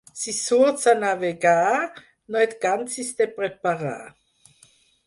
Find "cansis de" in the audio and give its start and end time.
2.65-3.31